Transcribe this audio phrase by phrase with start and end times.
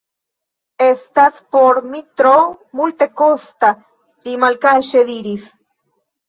[0.93, 2.31] Estas por mi tro
[2.79, 3.71] multekosta,
[4.25, 5.47] li malkaŝe diris.